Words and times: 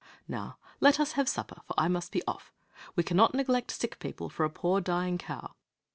Now, 0.27 0.57
let 0.79 0.99
us 0.99 1.11
have 1.11 1.29
supper, 1.29 1.61
for 1.63 1.75
I 1.77 1.87
must 1.87 2.11
be 2.11 2.23
off. 2.25 2.51
We 2.95 3.03
cannot 3.03 3.35
neglect 3.35 3.69
sick 3.69 3.99
people 3.99 4.29
for 4.29 4.43
a 4.45 4.49
poor, 4.49 4.81
dying 4.81 5.19
cow. 5.19 5.53